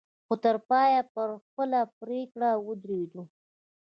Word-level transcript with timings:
خو 0.25 0.33
تر 0.43 0.55
پايه 0.69 1.01
پر 1.13 1.29
خپله 1.43 1.79
پرېکړه 1.99 2.49
ودرېدو. 2.67 3.23